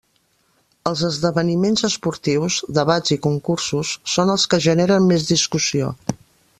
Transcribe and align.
Els 0.91 1.03
esdeveniments 1.09 1.85
esportius, 1.89 2.57
debats 2.79 3.15
i 3.19 3.21
concursos 3.29 3.95
són 4.15 4.35
els 4.37 4.49
que 4.55 4.63
generen 4.71 5.11
més 5.15 5.33
discussió. 5.35 5.97